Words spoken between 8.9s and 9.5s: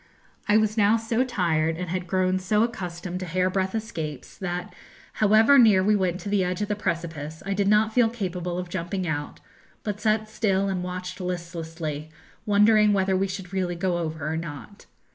out,